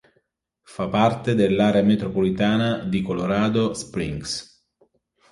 [0.63, 4.65] Fa parte dell'area metropolitana di Colorado Springs.